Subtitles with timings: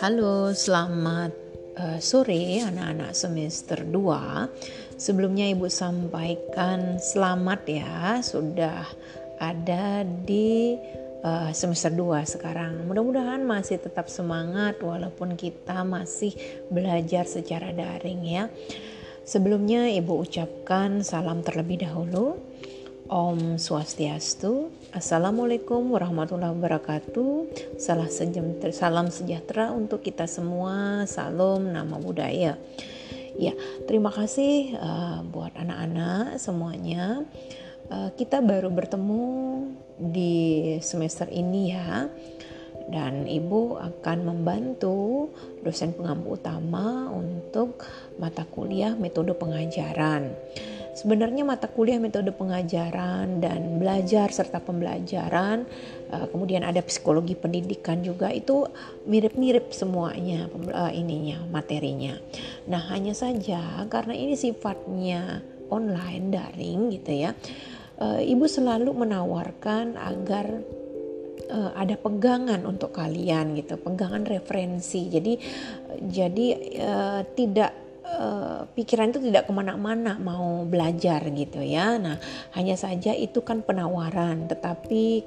[0.00, 1.32] Halo, selamat
[1.76, 4.96] uh, sore anak-anak semester 2.
[4.96, 8.88] Sebelumnya Ibu sampaikan selamat ya, sudah
[9.36, 10.80] ada di
[11.20, 12.88] uh, semester 2 sekarang.
[12.88, 16.32] Mudah-mudahan masih tetap semangat walaupun kita masih
[16.72, 18.48] belajar secara daring ya.
[19.24, 22.43] Sebelumnya Ibu ucapkan salam terlebih dahulu.
[23.14, 24.74] Om Swastiastu.
[24.90, 27.46] Assalamualaikum warahmatullahi wabarakatuh.
[27.78, 31.06] Salam sejahtera untuk kita semua.
[31.06, 32.58] Salam nama budaya.
[33.38, 33.54] Ya,
[33.86, 37.22] terima kasih uh, buat anak-anak semuanya.
[37.86, 39.30] Uh, kita baru bertemu
[39.94, 40.34] di
[40.82, 42.10] semester ini ya.
[42.90, 45.30] Dan Ibu akan membantu
[45.62, 47.78] dosen pengampu utama untuk
[48.18, 50.34] mata kuliah metode pengajaran.
[50.94, 55.66] Sebenarnya mata kuliah metode pengajaran dan belajar serta pembelajaran,
[56.14, 58.62] uh, kemudian ada psikologi pendidikan juga itu
[59.02, 62.14] mirip-mirip semuanya uh, ininya materinya.
[62.70, 67.34] Nah hanya saja karena ini sifatnya online daring gitu ya,
[67.98, 70.46] uh, ibu selalu menawarkan agar
[71.54, 75.12] ada pegangan untuk kalian gitu, pegangan referensi.
[75.12, 75.36] Jadi
[76.08, 76.46] jadi
[77.36, 81.96] tidak uh, pikiran itu tidak ke mana-mana mau belajar gitu ya.
[81.96, 82.20] Nah
[82.54, 85.26] hanya saja itu kan penawaran, tetapi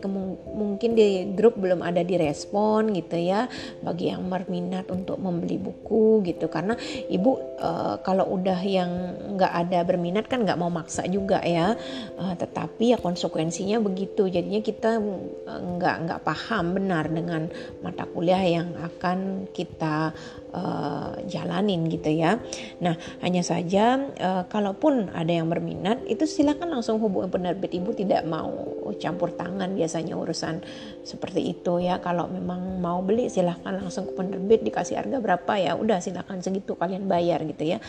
[0.54, 3.50] mungkin di grup belum ada direspon gitu ya
[3.82, 6.78] bagi yang berminat untuk membeli buku gitu karena
[7.10, 8.92] ibu uh, kalau udah yang
[9.36, 11.74] nggak ada berminat kan nggak mau maksa juga ya.
[12.18, 14.30] Uh, tetapi ya konsekuensinya begitu.
[14.30, 15.02] Jadinya kita
[15.48, 17.50] nggak nggak paham benar dengan
[17.82, 20.14] mata kuliah yang akan kita
[20.54, 22.40] uh, jalanin gitu ya.
[22.80, 28.24] Nah, hanya saja uh, kalaupun ada yang berminat itu silakan langsung hubungi penerbit ibu tidak
[28.28, 28.52] mau
[28.98, 30.64] campur tangan biasanya urusan
[31.04, 32.00] seperti itu ya.
[32.00, 36.76] Kalau memang mau beli silahkan langsung ke penerbit dikasih harga berapa ya udah silahkan segitu
[36.80, 37.80] kalian bayar gitu ya.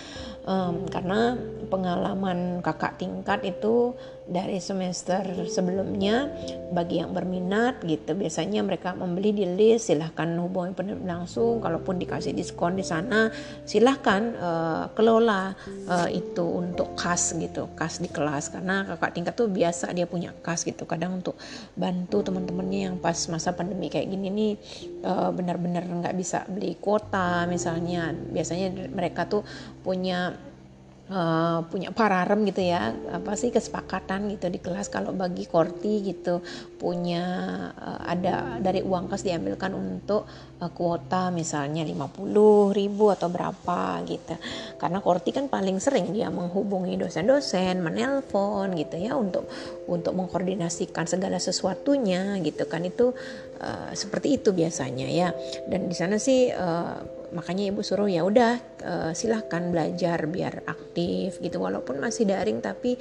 [0.49, 3.95] Um, karena pengalaman kakak tingkat itu
[4.29, 6.29] dari semester sebelumnya
[6.69, 8.13] bagi yang berminat gitu.
[8.13, 11.65] Biasanya mereka membeli di list silahkan hubungi penerbit langsung.
[11.65, 13.33] Kalaupun dikasih diskon di sana
[13.65, 15.57] silahkan uh, kelola
[15.89, 18.53] uh, itu untuk kas gitu kas di kelas.
[18.53, 20.85] Karena kakak tingkat tuh biasa dia punya kas gitu.
[20.85, 21.41] Kadang untuk
[21.73, 24.53] bantu teman-temannya yang pas masa pandemi kayak gini nih
[25.09, 28.13] uh, benar-benar nggak bisa beli kuota misalnya.
[28.13, 29.41] Biasanya mereka tuh
[29.81, 30.37] punya
[31.11, 36.45] uh, punya pararem gitu ya apa sih kesepakatan gitu di kelas kalau bagi korti gitu
[36.79, 37.25] punya
[37.75, 40.29] uh, ada dari uang kas diambilkan untuk
[40.63, 44.35] uh, kuota misalnya 50 ribu atau berapa gitu.
[44.79, 49.51] Karena korti kan paling sering dia menghubungi dosen-dosen menelpon gitu ya untuk
[49.91, 52.87] untuk mengkoordinasikan segala sesuatunya gitu kan.
[52.87, 53.15] Itu
[53.59, 55.29] uh, seperti itu biasanya ya.
[55.67, 58.53] Dan di sana sih uh, makanya ibu suruh ya udah
[58.85, 61.61] uh, silahkan belajar biar aktif gitu.
[61.61, 62.97] Walaupun masih daring tapi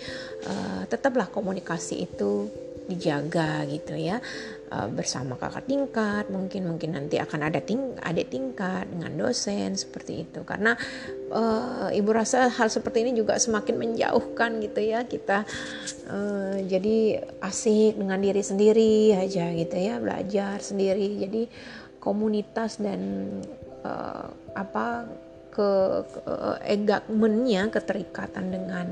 [0.47, 2.51] uh, tetaplah komunikasi itu
[2.87, 4.23] dijaga gitu ya.
[4.67, 10.27] Uh, bersama kakak tingkat mungkin mungkin nanti akan ada ting adik tingkat dengan dosen seperti
[10.27, 10.43] itu.
[10.43, 10.75] Karena
[11.31, 15.47] uh, ibu rasa hal seperti ini juga semakin menjauhkan gitu ya kita
[16.11, 21.15] uh, jadi asik dengan diri sendiri aja gitu ya belajar sendiri.
[21.15, 21.41] Jadi
[22.03, 22.99] komunitas dan
[23.87, 24.27] uh,
[24.59, 25.07] apa
[25.47, 25.69] ke,
[26.11, 26.35] ke
[26.67, 28.91] engagementnya keterikatan dengan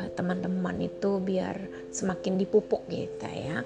[0.00, 1.60] uh, teman-teman itu biar
[1.92, 3.60] semakin dipupuk gitu ya.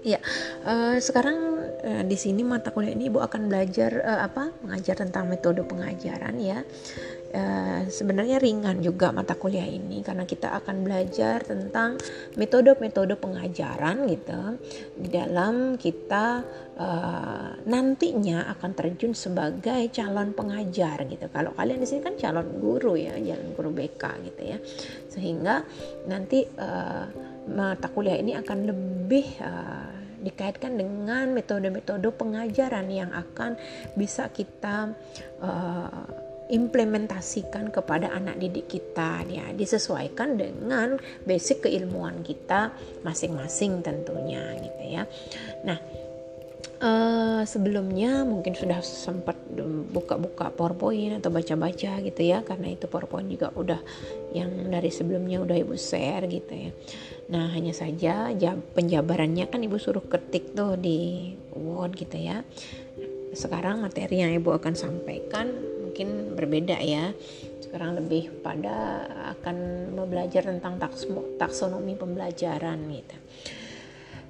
[0.00, 0.16] Ya,
[0.64, 4.48] uh, sekarang uh, di sini mata kuliah ini Ibu akan belajar uh, apa?
[4.64, 6.64] Mengajar tentang metode pengajaran ya.
[7.30, 11.94] Uh, sebenarnya ringan juga mata kuliah ini karena kita akan belajar tentang
[12.34, 14.58] metode-metode pengajaran gitu
[14.98, 16.42] di dalam kita
[16.74, 21.30] uh, nantinya akan terjun sebagai calon pengajar gitu.
[21.30, 24.58] Kalau kalian di sini kan calon guru ya, calon guru BK gitu ya.
[25.06, 25.62] Sehingga
[26.10, 27.06] nanti uh,
[27.46, 33.56] mata kuliah ini akan lebih uh, dikaitkan dengan metode-metode pengajaran yang akan
[33.96, 34.92] bisa kita
[35.40, 39.48] uh, implementasikan kepada anak didik kita ya.
[39.54, 42.74] Disesuaikan dengan basic keilmuan kita
[43.06, 45.02] masing-masing tentunya gitu ya.
[45.62, 45.78] Nah
[46.80, 49.36] uh, sebelumnya mungkin sudah sempat
[49.92, 53.80] buka-buka PowerPoint atau baca-baca gitu ya karena itu PowerPoint juga udah
[54.34, 56.72] yang dari sebelumnya udah ibu share gitu ya.
[57.30, 58.32] Nah hanya saja
[58.74, 62.42] penjabarannya kan ibu suruh ketik tuh di Word gitu ya.
[63.30, 65.69] Sekarang materi yang ibu akan sampaikan
[66.00, 67.12] mungkin berbeda ya
[67.60, 69.04] sekarang lebih pada
[69.36, 70.80] akan belajar tentang
[71.36, 73.16] taksonomi pembelajaran gitu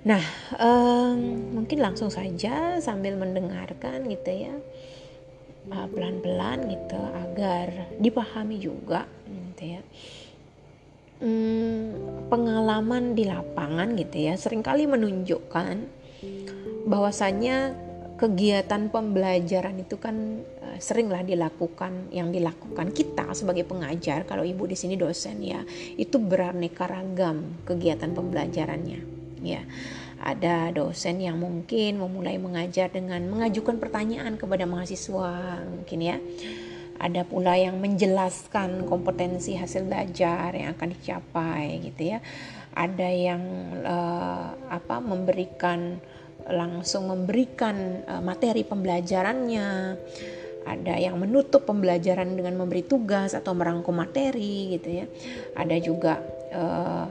[0.00, 0.24] Nah,
[0.56, 4.56] um, mungkin langsung saja sambil mendengarkan gitu ya,
[5.68, 9.80] uh, pelan-pelan gitu agar dipahami juga gitu ya.
[11.20, 11.92] Hmm,
[12.32, 15.84] pengalaman di lapangan gitu ya sering kali menunjukkan
[16.88, 17.76] bahwasanya
[18.20, 24.28] kegiatan pembelajaran itu kan uh, seringlah dilakukan yang dilakukan kita sebagai pengajar.
[24.28, 25.64] Kalau ibu di sini dosen ya
[25.96, 29.00] itu beraneka ragam kegiatan pembelajarannya
[29.40, 29.64] ya.
[30.20, 36.20] Ada dosen yang mungkin memulai mengajar dengan mengajukan pertanyaan kepada mahasiswa mungkin ya.
[37.00, 42.20] Ada pula yang menjelaskan kompetensi hasil belajar yang akan dicapai gitu ya.
[42.76, 43.42] Ada yang
[43.80, 45.96] uh, apa memberikan
[46.48, 49.98] langsung memberikan uh, materi pembelajarannya.
[50.60, 55.06] Ada yang menutup pembelajaran dengan memberi tugas atau merangkum materi gitu ya.
[55.56, 56.20] Ada juga
[56.52, 57.04] uh,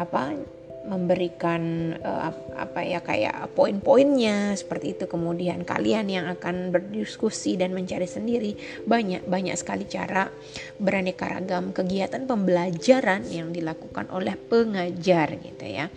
[0.00, 0.32] apa
[0.80, 5.04] memberikan uh, apa ya kayak poin-poinnya seperti itu.
[5.04, 8.56] Kemudian kalian yang akan berdiskusi dan mencari sendiri.
[8.88, 10.32] Banyak banyak sekali cara
[10.80, 15.92] beraneka ragam kegiatan pembelajaran yang dilakukan oleh pengajar gitu ya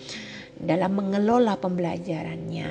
[0.63, 2.69] dalam mengelola pembelajarannya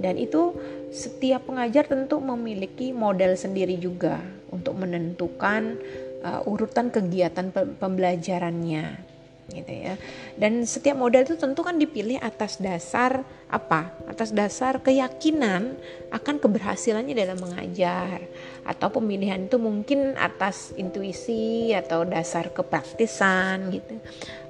[0.00, 0.56] dan itu
[0.90, 4.18] setiap pengajar tentu memiliki model sendiri juga
[4.50, 5.78] untuk menentukan
[6.24, 9.10] uh, urutan kegiatan pembelajarannya
[9.50, 9.94] gitu ya.
[10.38, 13.90] Dan setiap model itu tentu kan dipilih atas dasar apa?
[14.06, 15.74] Atas dasar keyakinan
[16.14, 18.22] akan keberhasilannya dalam mengajar
[18.62, 23.98] atau pemilihan itu mungkin atas intuisi atau dasar kepraktisan gitu.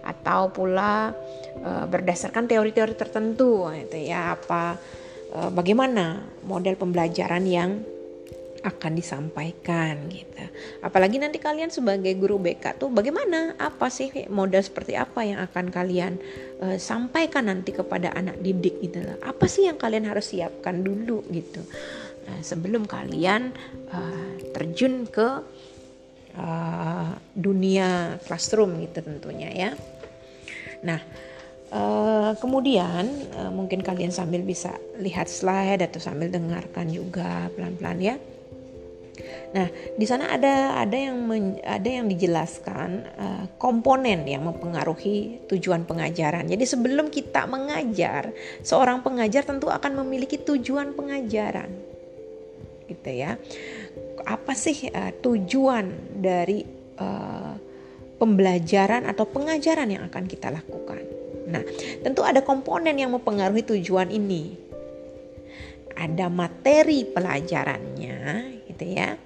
[0.03, 1.13] Atau pula
[1.61, 4.77] e, berdasarkan teori-teori tertentu gitu ya apa
[5.31, 7.71] e, bagaimana model pembelajaran yang
[8.61, 10.45] akan disampaikan gitu.
[10.85, 13.57] Apalagi nanti kalian sebagai guru BK tuh bagaimana?
[13.57, 16.21] Apa sih modal seperti apa yang akan kalian
[16.61, 19.17] uh, sampaikan nanti kepada anak didik gitu loh.
[19.25, 21.65] Apa sih yang kalian harus siapkan dulu gitu.
[22.29, 23.57] Nah, sebelum kalian
[23.91, 25.41] uh, terjun ke
[26.39, 29.71] uh, dunia classroom gitu tentunya ya.
[30.85, 31.01] Nah,
[31.71, 33.07] Uh, kemudian
[33.39, 38.19] uh, mungkin kalian sambil bisa lihat slide atau sambil dengarkan juga pelan-pelan ya.
[39.55, 45.87] Nah, di sana ada ada yang men, ada yang dijelaskan uh, komponen yang mempengaruhi tujuan
[45.87, 46.51] pengajaran.
[46.51, 48.35] Jadi sebelum kita mengajar,
[48.67, 51.71] seorang pengajar tentu akan memiliki tujuan pengajaran.
[52.91, 53.39] Gitu ya.
[54.25, 56.65] Apa sih uh, tujuan dari
[57.01, 57.55] uh,
[58.21, 61.03] pembelajaran atau pengajaran yang akan kita lakukan?
[61.51, 61.63] Nah,
[62.05, 64.55] tentu ada komponen yang mempengaruhi tujuan ini.
[65.97, 68.17] Ada materi pelajarannya,
[68.71, 69.19] gitu ya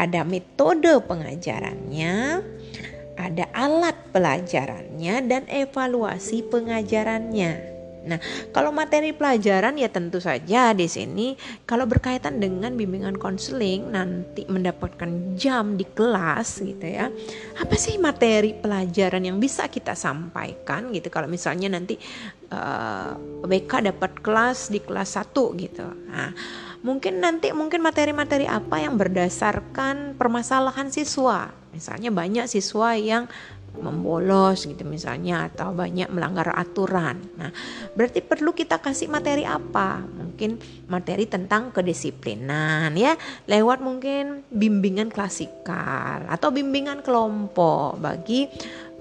[0.00, 2.40] ada metode pengajarannya,
[3.20, 7.69] ada alat pelajarannya, dan evaluasi pengajarannya.
[8.00, 8.16] Nah,
[8.56, 11.36] kalau materi pelajaran ya tentu saja di sini
[11.68, 17.12] kalau berkaitan dengan bimbingan konseling nanti mendapatkan jam di kelas gitu ya.
[17.60, 22.00] Apa sih materi pelajaran yang bisa kita sampaikan gitu kalau misalnya nanti
[22.52, 25.84] uh, eh, BK dapat kelas di kelas 1 gitu.
[26.08, 26.32] Nah,
[26.80, 33.30] mungkin nanti mungkin materi-materi apa yang berdasarkan permasalahan siswa misalnya banyak siswa yang
[33.78, 37.22] membolos gitu misalnya atau banyak melanggar aturan.
[37.38, 37.54] Nah,
[37.94, 40.02] berarti perlu kita kasih materi apa?
[40.02, 40.58] Mungkin
[40.90, 43.14] materi tentang kedisiplinan ya,
[43.46, 48.50] lewat mungkin bimbingan klasikal atau bimbingan kelompok bagi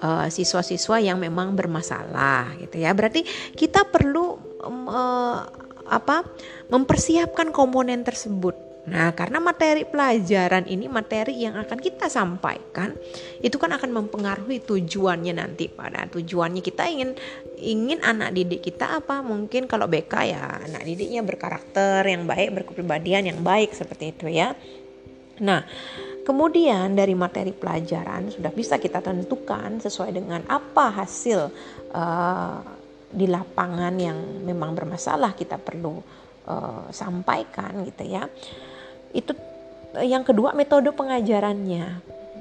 [0.06, 2.94] uh, siswa-siswa yang memang bermasalah gitu ya.
[2.94, 3.26] Berarti
[3.58, 5.44] kita perlu um, uh,
[5.90, 6.22] apa
[6.70, 8.69] mempersiapkan komponen tersebut.
[8.90, 12.98] Nah, karena materi pelajaran ini materi yang akan kita sampaikan
[13.40, 17.14] itu kan akan mempengaruhi tujuannya nanti pada tujuannya kita ingin
[17.62, 19.22] ingin anak didik kita apa?
[19.22, 24.58] Mungkin kalau BK ya anak didiknya berkarakter yang baik, berkepribadian yang baik seperti itu ya.
[25.40, 25.64] Nah,
[26.30, 31.50] Kemudian dari materi pelajaran sudah bisa kita tentukan sesuai dengan apa hasil
[31.90, 32.62] uh,
[33.10, 35.98] di lapangan yang memang bermasalah kita perlu
[36.46, 38.30] uh, sampaikan gitu ya.
[39.14, 39.34] Itu
[40.00, 41.86] yang kedua metode pengajarannya.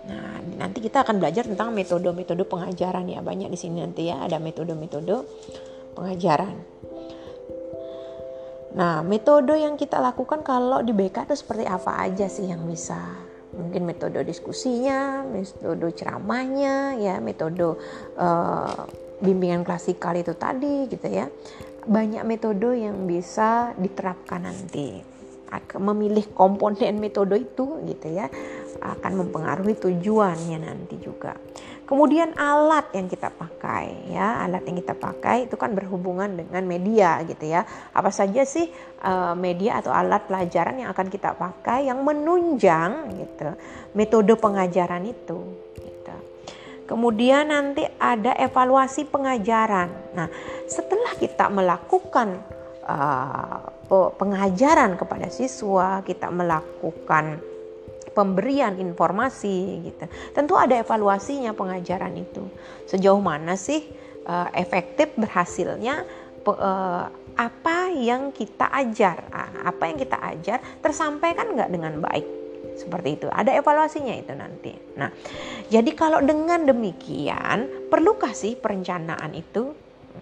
[0.08, 3.20] Nah, nanti kita akan belajar tentang metode-metode pengajaran ya.
[3.20, 5.24] Banyak di sini nanti ya ada metode-metode
[5.96, 6.54] pengajaran.
[8.78, 13.00] Nah, metode yang kita lakukan kalau di BK itu seperti apa aja sih yang bisa?
[13.56, 17.80] Mungkin metode diskusinya, metode ceramahnya, ya, metode
[18.20, 18.84] uh,
[19.18, 21.26] bimbingan klasikal itu tadi gitu ya
[21.88, 25.00] banyak metode yang bisa diterapkan nanti
[25.80, 28.28] memilih komponen metode itu gitu ya
[28.78, 31.34] akan mempengaruhi tujuannya nanti juga
[31.88, 37.24] Kemudian alat yang kita pakai ya, alat yang kita pakai itu kan berhubungan dengan media
[37.24, 37.64] gitu ya.
[37.96, 38.68] Apa saja sih
[39.00, 43.56] uh, media atau alat pelajaran yang akan kita pakai yang menunjang gitu
[43.96, 45.40] metode pengajaran itu
[45.80, 46.14] gitu.
[46.84, 49.88] Kemudian nanti ada evaluasi pengajaran.
[50.12, 50.28] Nah,
[50.68, 52.36] setelah kita melakukan
[52.84, 57.40] uh, pengajaran kepada siswa, kita melakukan
[58.12, 60.04] pemberian informasi gitu.
[60.34, 62.44] Tentu ada evaluasinya pengajaran itu.
[62.84, 63.86] Sejauh mana sih
[64.26, 66.02] uh, efektif berhasilnya
[66.44, 67.06] uh,
[67.38, 69.30] apa yang kita ajar,
[69.62, 72.26] apa yang kita ajar tersampaikan nggak dengan baik
[72.74, 73.26] seperti itu.
[73.30, 74.74] Ada evaluasinya itu nanti.
[74.98, 75.06] Nah,
[75.70, 79.70] jadi kalau dengan demikian, perlukah sih perencanaan itu?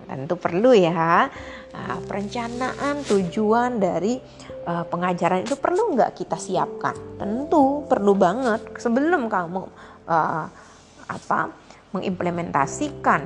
[0.05, 1.29] Tentu perlu ya.
[1.77, 4.21] Nah, perencanaan tujuan dari
[4.69, 6.97] uh, pengajaran itu perlu nggak kita siapkan?
[7.17, 9.63] Tentu perlu banget sebelum kamu
[10.09, 10.45] uh,
[11.07, 11.39] apa
[11.95, 13.23] mengimplementasikan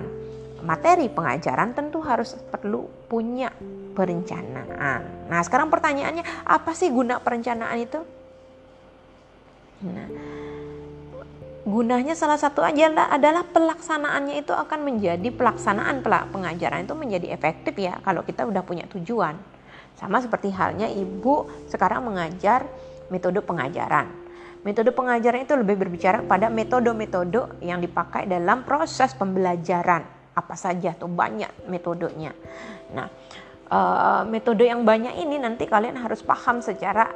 [0.60, 3.48] materi pengajaran tentu harus perlu punya
[3.96, 5.26] perencanaan.
[5.26, 8.00] Nah sekarang pertanyaannya apa sih guna perencanaan itu?
[9.80, 10.08] Nah,
[11.64, 18.00] gunanya salah satu aja adalah pelaksanaannya itu akan menjadi pelaksanaan pengajaran itu menjadi efektif ya
[18.00, 19.36] kalau kita udah punya tujuan.
[20.00, 22.64] Sama seperti halnya ibu sekarang mengajar
[23.12, 24.08] metode pengajaran.
[24.60, 30.04] Metode pengajaran itu lebih berbicara pada metode-metode yang dipakai dalam proses pembelajaran.
[30.36, 32.32] Apa saja tuh banyak metodenya.
[32.92, 33.08] Nah,
[33.72, 37.08] uh, metode yang banyak ini nanti kalian harus paham secara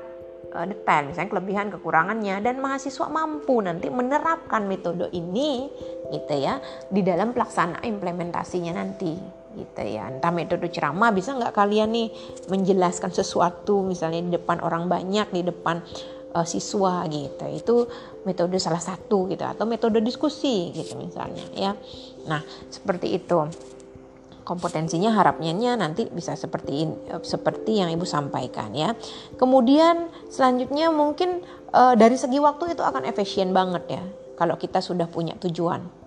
[0.54, 5.68] uh, detail, misalnya kelebihan kekurangannya dan mahasiswa mampu nanti menerapkan metode ini
[6.14, 9.12] gitu ya di dalam pelaksanaan implementasinya nanti
[9.54, 10.10] gitu ya.
[10.10, 12.08] Entah metode ceramah bisa nggak kalian nih
[12.50, 15.82] menjelaskan sesuatu misalnya di depan orang banyak di depan
[16.34, 17.44] uh, siswa gitu.
[17.50, 17.74] Itu
[18.22, 21.72] metode salah satu gitu atau metode diskusi gitu misalnya ya.
[22.30, 23.46] Nah seperti itu
[24.44, 28.92] kompetensinya harapnya nanti bisa seperti eh, seperti yang ibu sampaikan ya
[29.40, 34.04] kemudian selanjutnya mungkin uh, dari segi waktu itu akan efisien banget ya
[34.36, 36.04] kalau kita sudah punya tujuan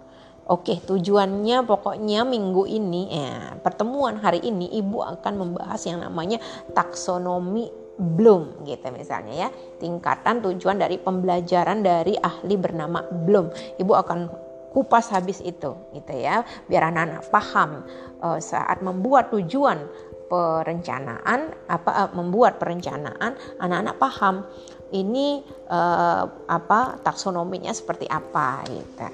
[0.48, 6.40] Oke, tujuannya pokoknya minggu ini, ya, pertemuan hari ini ibu akan membahas yang namanya
[6.72, 7.68] taksonomi
[7.98, 9.50] Bloom gitu misalnya ya.
[9.82, 13.52] Tingkatan tujuan dari pembelajaran dari ahli bernama Bloom.
[13.76, 14.47] Ibu akan
[14.78, 17.82] kupas habis itu gitu ya, biar anak-anak paham
[18.22, 19.90] uh, saat membuat tujuan
[20.30, 24.46] perencanaan apa uh, membuat perencanaan anak-anak paham
[24.94, 29.10] ini uh, apa taksonominya seperti apa gitu.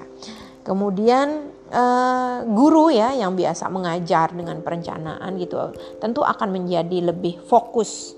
[0.64, 8.14] Kemudian uh, guru ya yang biasa mengajar dengan perencanaan gitu tentu akan menjadi lebih fokus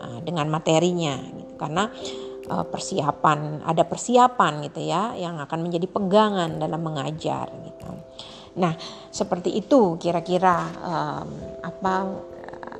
[0.00, 1.52] uh, dengan materinya gitu.
[1.56, 1.88] karena
[2.46, 7.90] persiapan ada persiapan gitu ya yang akan menjadi pegangan dalam mengajar gitu.
[8.56, 8.72] Nah
[9.10, 11.28] seperti itu kira-kira um,
[11.60, 11.94] apa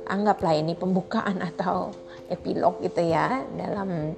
[0.07, 1.91] anggaplah ini pembukaan atau
[2.31, 4.15] epilog gitu ya dalam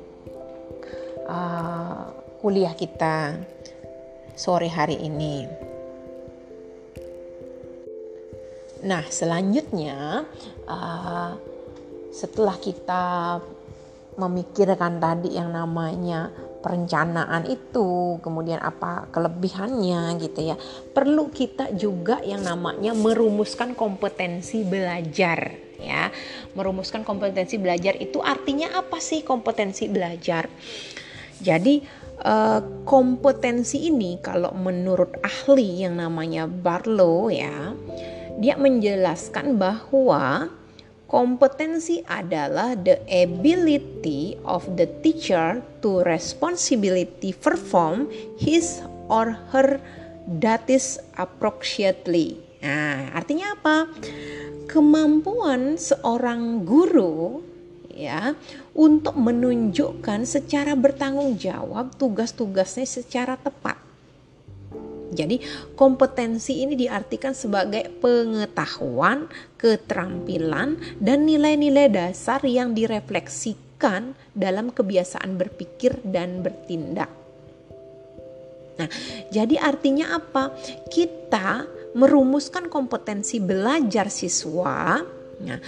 [1.26, 2.04] uh,
[2.42, 3.38] kuliah kita
[4.38, 5.44] sore hari ini.
[8.80, 10.24] Nah, selanjutnya
[10.64, 11.36] uh,
[12.16, 13.04] setelah kita
[14.20, 16.28] memikirkan tadi yang namanya
[16.60, 20.56] perencanaan itu, kemudian apa kelebihannya gitu ya.
[20.92, 26.12] Perlu kita juga yang namanya merumuskan kompetensi belajar ya.
[26.54, 30.52] Merumuskan kompetensi belajar itu artinya apa sih kompetensi belajar?
[31.40, 31.80] Jadi
[32.28, 37.72] uh, kompetensi ini kalau menurut ahli yang namanya Barlow ya,
[38.36, 40.52] dia menjelaskan bahwa
[41.10, 48.06] kompetensi adalah the ability of the teacher to responsibility perform
[48.38, 49.82] his or her
[50.30, 52.38] duties appropriately.
[52.62, 53.90] Nah, artinya apa?
[54.70, 57.42] Kemampuan seorang guru
[57.90, 58.38] ya
[58.78, 63.79] untuk menunjukkan secara bertanggung jawab tugas-tugasnya secara tepat.
[65.10, 65.42] Jadi
[65.74, 69.26] kompetensi ini diartikan sebagai pengetahuan,
[69.58, 77.10] keterampilan, dan nilai-nilai dasar yang direfleksikan dalam kebiasaan berpikir dan bertindak.
[78.80, 78.90] Nah,
[79.34, 80.56] jadi artinya apa?
[80.88, 85.04] Kita merumuskan kompetensi belajar siswa.
[85.40, 85.60] Nah,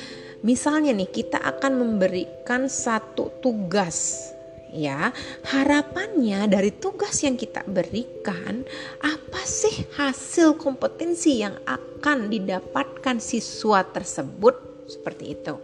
[0.42, 4.30] Misalnya nih kita akan memberikan satu tugas
[4.72, 5.12] ya
[5.52, 8.64] harapannya dari tugas yang kita berikan
[9.04, 15.56] apa sih hasil kompetensi yang akan didapatkan siswa tersebut seperti itu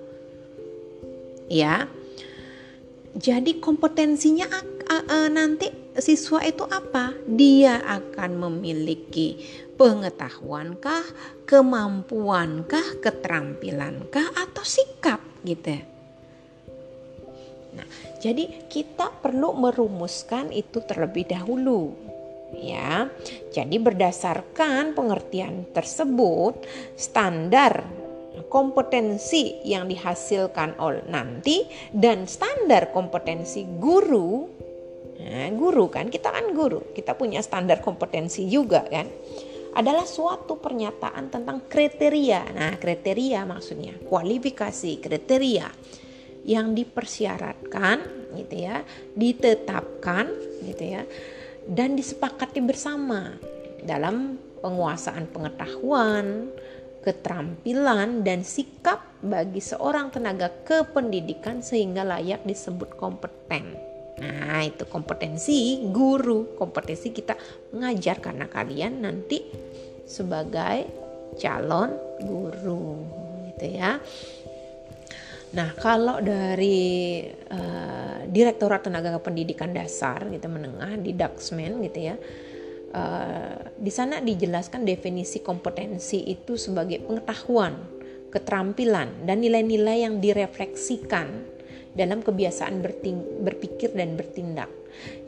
[1.47, 1.87] ya
[3.17, 4.45] jadi kompetensinya
[4.87, 7.17] uh, nanti siswa itu apa?
[7.25, 9.41] Dia akan memiliki
[9.73, 11.03] pengetahuankah,
[11.49, 15.81] kemampuankah, keterampilankah atau sikap gitu.
[17.77, 17.87] Nah,
[18.17, 21.93] jadi kita perlu merumuskan itu terlebih dahulu.
[22.57, 23.11] Ya.
[23.53, 26.63] Jadi berdasarkan pengertian tersebut,
[26.95, 27.85] standar
[28.49, 34.45] kompetensi yang dihasilkan oleh nanti dan standar kompetensi guru
[35.17, 39.09] nah, guru kan kita kan guru kita punya standar kompetensi juga kan
[39.73, 45.67] adalah suatu pernyataan tentang kriteria nah kriteria maksudnya kualifikasi kriteria
[46.47, 47.99] yang dipersyaratkan
[48.39, 48.81] gitu ya
[49.13, 50.31] ditetapkan
[50.63, 51.03] gitu ya
[51.67, 53.35] dan disepakati bersama
[53.83, 56.49] dalam penguasaan pengetahuan
[57.07, 63.79] keterampilan dan sikap bagi seorang tenaga kependidikan sehingga layak disebut kompeten.
[64.19, 67.39] Nah, itu kompetensi guru, kompetensi kita
[67.71, 69.39] mengajar karena kalian nanti
[70.03, 70.83] sebagai
[71.39, 72.85] calon guru
[73.53, 74.03] gitu ya.
[75.47, 82.15] Nah, kalau dari uh, Direktorat Tenaga Pendidikan Dasar gitu menengah di Daksmen gitu ya
[82.87, 87.75] Eh, di sana dijelaskan definisi kompetensi itu sebagai pengetahuan,
[88.31, 91.27] keterampilan, dan nilai-nilai yang direfleksikan
[91.91, 92.79] dalam kebiasaan
[93.43, 94.71] berpikir dan bertindak.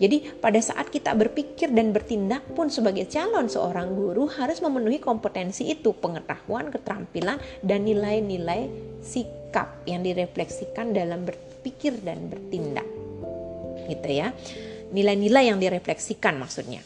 [0.02, 5.70] Jadi pada saat kita berpikir dan bertindak pun sebagai calon seorang guru harus memenuhi kompetensi
[5.70, 12.88] itu, pengetahuan, keterampilan, dan nilai-nilai sikap yang direfleksikan dalam berpikir dan bertindak.
[13.90, 14.36] Gitu ya.
[14.90, 16.82] Nilai-nilai yang direfleksikan maksudnya.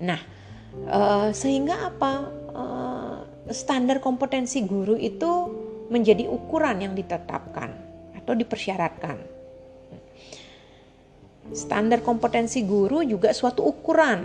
[0.00, 0.20] Nah,
[0.88, 2.12] uh, sehingga apa?
[2.54, 3.16] Uh,
[3.50, 5.52] standar kompetensi guru itu
[5.92, 7.70] menjadi ukuran yang ditetapkan
[8.16, 9.16] atau dipersyaratkan.
[11.52, 14.24] Standar kompetensi guru juga suatu ukuran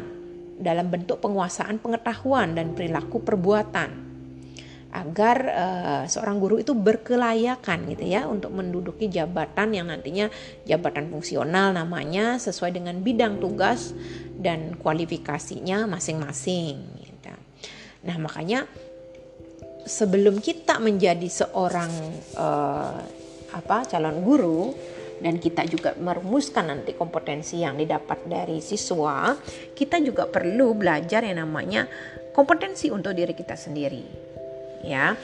[0.55, 4.08] dalam bentuk penguasaan pengetahuan dan perilaku perbuatan
[4.89, 10.33] agar uh, seorang guru itu berkelayakan gitu ya untuk menduduki jabatan yang nantinya
[10.65, 13.93] jabatan fungsional namanya sesuai dengan bidang tugas
[14.33, 17.33] dan kualifikasinya masing-masing gitu.
[18.09, 18.65] Nah, makanya
[19.85, 21.91] sebelum kita menjadi seorang
[22.33, 22.97] uh,
[23.53, 24.73] apa calon guru
[25.19, 29.35] dan kita juga merumuskan nanti kompetensi yang didapat dari siswa,
[29.75, 31.85] kita juga perlu belajar yang namanya
[32.31, 34.28] kompetensi untuk diri kita sendiri
[34.83, 35.15] ya.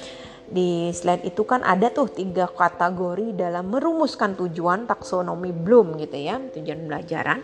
[0.46, 6.38] Di slide itu kan ada tuh tiga kategori dalam merumuskan tujuan taksonomi Bloom gitu ya,
[6.38, 7.42] tujuan belajaran.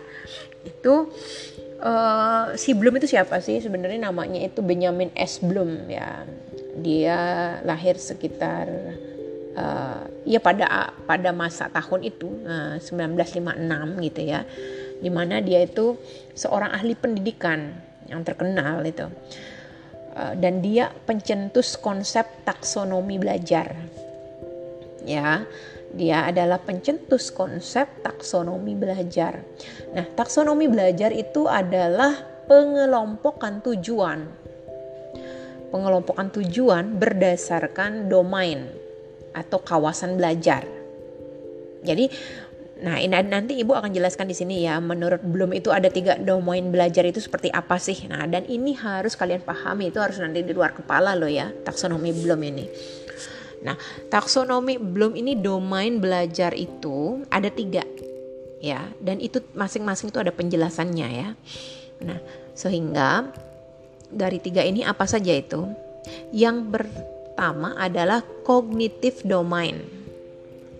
[0.62, 1.10] Itu
[1.82, 3.58] uh, si Bloom itu siapa sih?
[3.58, 5.42] Sebenarnya namanya itu Benjamin S.
[5.42, 6.22] Bloom ya.
[6.78, 7.18] Dia
[7.66, 8.70] lahir sekitar
[9.58, 14.46] uh, ya pada pada masa tahun itu uh, 1956 gitu ya.
[15.02, 15.98] Di mana dia itu
[16.38, 17.74] seorang ahli pendidikan
[18.06, 19.51] yang terkenal itu Eh,
[20.12, 23.72] dan dia pencetus konsep taksonomi belajar.
[25.02, 25.42] Ya,
[25.92, 29.44] dia adalah pencetus konsep taksonomi belajar.
[29.92, 32.16] Nah, taksonomi belajar itu adalah
[32.48, 34.24] pengelompokan tujuan.
[35.68, 38.68] Pengelompokan tujuan berdasarkan domain
[39.32, 40.64] atau kawasan belajar.
[41.82, 42.08] Jadi
[42.82, 44.82] Nah, ini nanti Ibu akan jelaskan di sini ya.
[44.82, 48.10] Menurut belum itu ada tiga domain belajar itu seperti apa sih?
[48.10, 51.54] Nah, dan ini harus kalian pahami itu harus nanti di luar kepala loh ya.
[51.62, 52.66] Taksonomi belum ini.
[53.62, 53.78] Nah,
[54.10, 57.86] taksonomi belum ini domain belajar itu ada tiga
[58.58, 61.28] ya, dan itu masing-masing itu ada penjelasannya ya.
[62.02, 62.18] Nah,
[62.58, 63.30] sehingga
[64.10, 65.70] dari tiga ini apa saja itu?
[66.34, 69.86] Yang pertama adalah kognitif domain,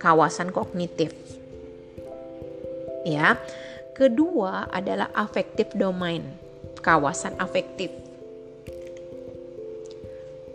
[0.02, 1.14] kawasan kognitif
[3.06, 3.38] ya.
[3.92, 6.24] Kedua adalah affective domain,
[6.80, 7.92] kawasan afektif.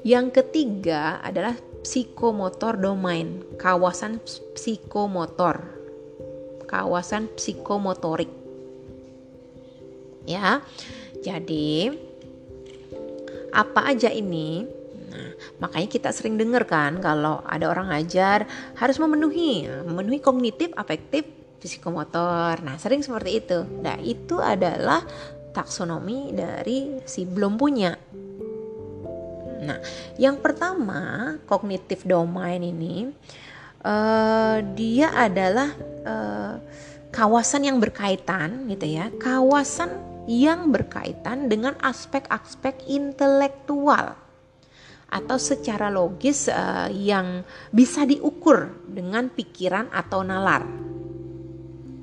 [0.01, 1.53] Yang ketiga adalah
[1.85, 4.17] psikomotor domain, kawasan
[4.57, 5.61] psikomotor,
[6.65, 8.31] kawasan psikomotorik.
[10.25, 10.65] Ya.
[11.21, 11.91] Jadi
[13.53, 14.65] apa aja ini?
[15.07, 15.31] Nah,
[15.63, 21.25] makanya kita sering dengar kan kalau ada orang ajar harus memenuhi, memenuhi kognitif, afektif,
[21.57, 22.61] psikomotor.
[22.63, 23.59] Nah, sering seperti itu.
[23.81, 25.01] Nah, itu adalah
[25.51, 27.97] taksonomi dari si belum punya.
[29.57, 29.79] Nah,
[30.21, 33.09] yang pertama, kognitif domain ini
[33.81, 35.73] uh, dia adalah
[36.05, 36.55] uh,
[37.09, 39.09] kawasan yang berkaitan gitu ya.
[39.17, 39.89] Kawasan
[40.29, 44.19] yang berkaitan dengan aspek-aspek intelektual
[45.07, 50.67] atau secara logis uh, yang bisa diukur dengan pikiran atau nalar.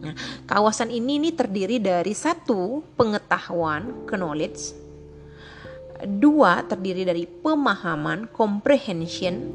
[0.05, 0.12] Nah,
[0.45, 4.77] kawasan ini nih terdiri dari satu pengetahuan, knowledge,
[6.05, 9.49] dua terdiri dari pemahaman, comprehension,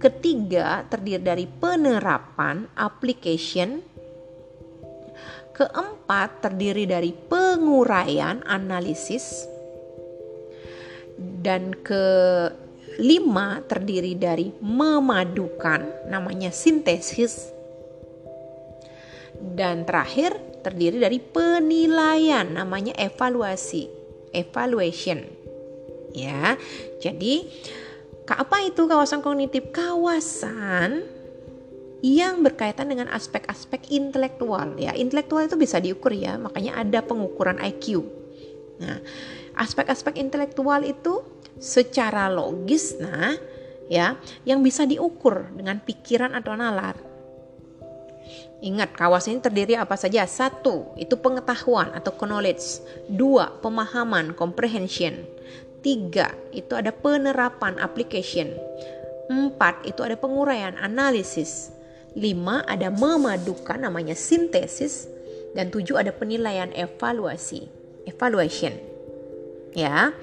[0.00, 3.84] ketiga terdiri dari penerapan, application,
[5.52, 9.44] keempat terdiri dari penguraian, analisis,
[11.44, 17.55] dan kelima terdiri dari memadukan, namanya sintesis
[19.56, 23.88] dan terakhir terdiri dari penilaian namanya evaluasi
[24.34, 25.24] evaluation.
[26.16, 26.56] Ya
[26.98, 27.46] jadi
[28.26, 29.70] apa itu kawasan kognitif?
[29.70, 31.06] Kawasan
[32.04, 34.76] yang berkaitan dengan aspek-aspek intelektual.
[34.76, 38.16] Ya intelektual itu bisa diukur ya makanya ada pengukuran IQ
[38.76, 39.00] nah
[39.56, 41.24] aspek-aspek intelektual itu
[41.56, 43.32] secara logis nah
[43.88, 46.96] ya yang bisa diukur dengan pikiran atau nalar
[48.56, 50.24] Ingat, kawasan ini terdiri apa saja?
[50.24, 52.80] Satu, itu pengetahuan atau knowledge.
[53.04, 55.28] Dua, pemahaman, comprehension.
[55.84, 58.56] Tiga, itu ada penerapan, application.
[59.28, 61.68] Empat, itu ada penguraian, analisis.
[62.16, 65.04] Lima, ada memadukan, namanya sintesis.
[65.52, 67.68] Dan tujuh, ada penilaian, evaluasi,
[68.08, 68.72] evaluation.
[69.76, 70.16] Ya.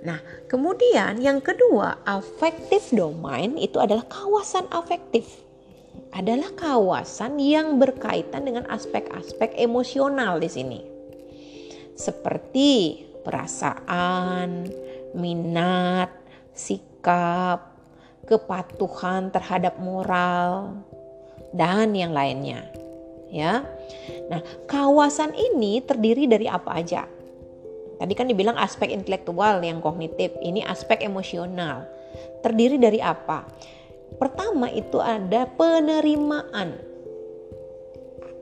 [0.00, 5.45] Nah, kemudian yang kedua, affective domain itu adalah kawasan afektif
[6.16, 10.80] adalah kawasan yang berkaitan dengan aspek-aspek emosional di sini.
[11.92, 14.64] Seperti perasaan,
[15.12, 16.08] minat,
[16.56, 17.76] sikap,
[18.24, 20.80] kepatuhan terhadap moral
[21.52, 22.64] dan yang lainnya.
[23.28, 23.68] Ya.
[24.32, 27.04] Nah, kawasan ini terdiri dari apa aja?
[27.96, 31.84] Tadi kan dibilang aspek intelektual yang kognitif, ini aspek emosional.
[32.40, 33.44] Terdiri dari apa?
[34.16, 36.96] Pertama itu ada penerimaan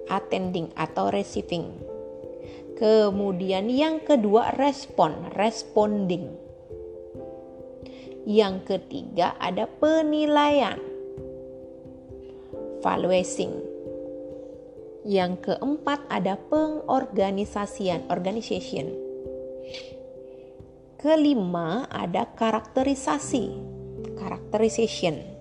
[0.06, 1.66] attending atau receiving.
[2.74, 6.30] Kemudian yang kedua respon, responding.
[8.24, 10.80] Yang ketiga ada penilaian,
[12.80, 13.54] valuing.
[15.04, 18.88] Yang keempat ada pengorganisasian, organization.
[20.96, 23.52] Kelima ada karakterisasi,
[24.16, 25.33] characterization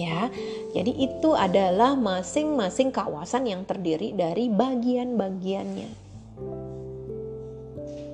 [0.00, 0.32] ya.
[0.72, 5.90] Jadi itu adalah masing-masing kawasan yang terdiri dari bagian-bagiannya.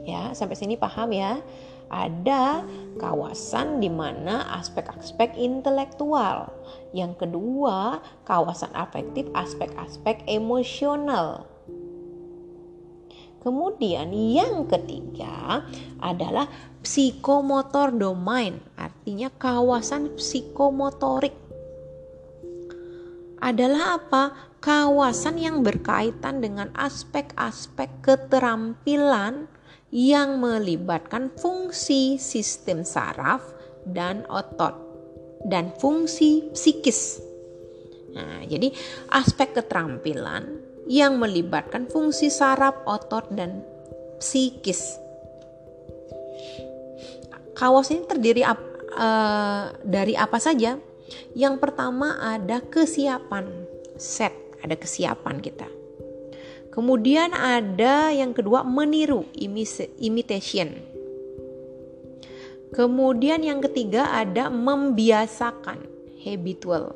[0.06, 1.38] Ya, sampai sini paham ya?
[1.86, 2.66] Ada
[2.98, 6.50] kawasan di mana aspek-aspek intelektual.
[6.90, 11.46] Yang kedua, kawasan afektif, aspek-aspek emosional.
[13.46, 15.62] Kemudian yang ketiga
[16.02, 16.50] adalah
[16.82, 21.45] psikomotor domain, artinya kawasan psikomotorik
[23.46, 24.24] adalah apa?
[24.58, 29.46] Kawasan yang berkaitan dengan aspek-aspek keterampilan
[29.94, 33.46] yang melibatkan fungsi sistem saraf
[33.86, 34.74] dan otot
[35.46, 37.22] dan fungsi psikis.
[38.18, 38.74] Nah, jadi
[39.14, 40.58] aspek keterampilan
[40.90, 43.62] yang melibatkan fungsi saraf, otot dan
[44.18, 44.98] psikis.
[47.54, 50.74] Kawasan ini terdiri uh, dari apa saja?
[51.36, 53.46] Yang pertama ada kesiapan,
[54.00, 55.68] set, ada kesiapan kita.
[56.72, 59.24] Kemudian ada yang kedua meniru,
[59.96, 60.76] imitation.
[62.76, 65.88] Kemudian yang ketiga ada membiasakan,
[66.20, 66.92] habitual.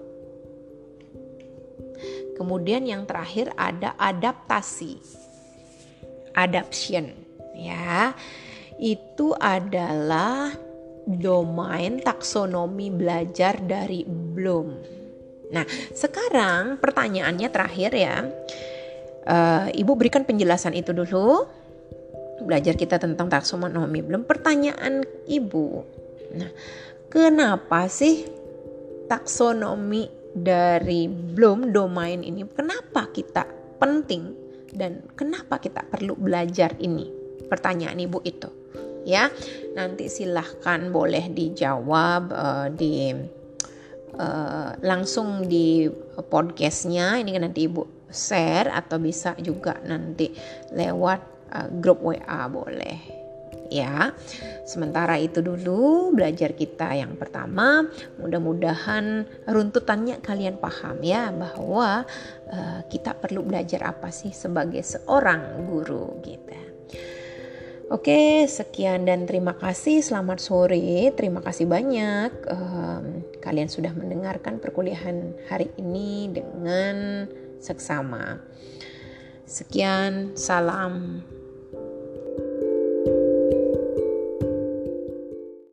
[2.36, 5.00] Kemudian yang terakhir ada adaptasi,
[6.36, 7.16] adaption.
[7.56, 8.16] Ya,
[8.80, 10.52] itu adalah
[11.06, 14.68] domain taksonomi belajar dari Bloom.
[15.50, 18.16] Nah, sekarang pertanyaannya terakhir ya.
[19.20, 21.44] Uh, Ibu berikan penjelasan itu dulu.
[22.46, 24.24] Belajar kita tentang taksonomi Bloom.
[24.24, 25.66] Pertanyaan Ibu.
[26.38, 26.50] Nah,
[27.10, 28.24] kenapa sih
[29.10, 33.42] taksonomi dari Bloom domain ini kenapa kita
[33.82, 34.38] penting
[34.70, 37.10] dan kenapa kita perlu belajar ini?
[37.50, 38.59] Pertanyaan Ibu itu
[39.06, 39.28] ya
[39.74, 43.14] nanti silahkan boleh dijawab uh, di
[44.18, 45.88] uh, langsung di
[46.28, 50.34] podcastnya ini kan nanti ibu share atau bisa juga nanti
[50.74, 51.20] lewat
[51.54, 53.20] uh, grup WA boleh
[53.70, 54.12] ya.
[54.66, 57.86] Sementara itu dulu belajar kita yang pertama,
[58.18, 62.04] mudah-mudahan runtutannya kalian paham ya bahwa
[62.50, 66.59] uh, kita perlu belajar apa sih sebagai seorang guru gitu.
[67.90, 69.98] Oke, sekian dan terima kasih.
[69.98, 71.11] Selamat sore.
[71.11, 77.26] Terima kasih banyak um, kalian sudah mendengarkan perkuliahan hari ini dengan
[77.59, 78.38] seksama.
[79.42, 81.26] Sekian, salam.